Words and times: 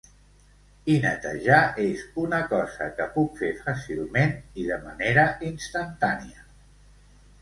I 0.93 0.95
netejar 1.01 1.59
és 1.83 2.01
una 2.23 2.39
cosa 2.55 2.87
que 3.01 3.07
puc 3.17 3.37
fer 3.43 3.51
fàcilment 3.67 4.35
i 4.63 4.67
de 4.73 4.81
manera 4.87 5.27
instantània. 5.53 6.47